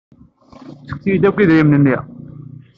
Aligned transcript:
Fket-iyi-d 0.89 1.23
akk 1.29 1.37
idrimen-nni. 1.39 1.97